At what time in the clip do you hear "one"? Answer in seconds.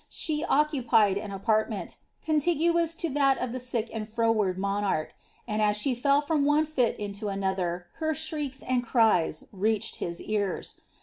6.43-6.65